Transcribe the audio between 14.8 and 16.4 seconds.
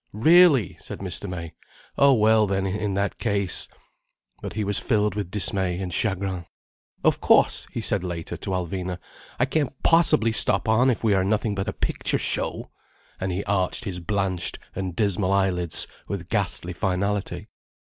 dismal eyelids with